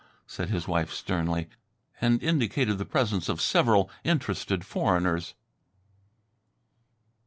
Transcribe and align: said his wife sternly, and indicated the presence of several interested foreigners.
said 0.25 0.49
his 0.49 0.67
wife 0.67 0.91
sternly, 0.91 1.47
and 2.01 2.23
indicated 2.23 2.79
the 2.79 2.85
presence 2.85 3.29
of 3.29 3.39
several 3.39 3.87
interested 4.03 4.65
foreigners. 4.65 5.35